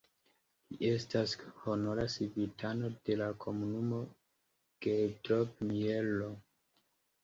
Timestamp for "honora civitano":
1.65-2.91